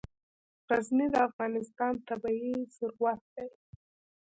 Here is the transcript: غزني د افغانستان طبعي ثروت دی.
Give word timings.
غزني 0.69 1.07
د 1.13 1.15
افغانستان 1.29 1.93
طبعي 2.07 2.55
ثروت 2.75 3.21
دی. 3.35 3.49